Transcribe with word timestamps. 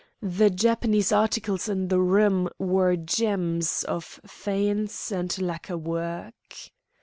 The 0.23 0.49
Japanese 0.49 1.11
articles 1.11 1.69
in 1.69 1.89
the 1.89 1.99
room 1.99 2.49
were 2.57 2.95
gems 2.95 3.83
of 3.83 4.19
faience 4.25 5.11
and 5.11 5.39
lacquer 5.39 5.77
work. 5.77 6.55